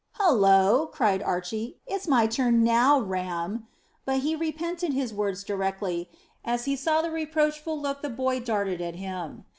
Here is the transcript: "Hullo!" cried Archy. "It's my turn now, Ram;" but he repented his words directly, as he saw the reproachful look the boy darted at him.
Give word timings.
"Hullo!" 0.13 0.87
cried 0.91 1.21
Archy. 1.21 1.77
"It's 1.85 2.07
my 2.07 2.25
turn 2.25 2.63
now, 2.63 2.99
Ram;" 2.99 3.67
but 4.03 4.21
he 4.21 4.35
repented 4.35 4.93
his 4.93 5.13
words 5.13 5.43
directly, 5.43 6.09
as 6.43 6.65
he 6.65 6.75
saw 6.75 7.03
the 7.03 7.11
reproachful 7.11 7.79
look 7.79 8.01
the 8.01 8.09
boy 8.09 8.39
darted 8.39 8.81
at 8.81 8.95
him. 8.95 9.45